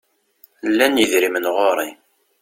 [0.71, 1.89] Llan yidrimen ɣur-i.